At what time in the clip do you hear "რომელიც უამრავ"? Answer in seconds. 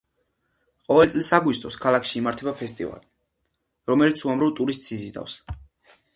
3.93-4.53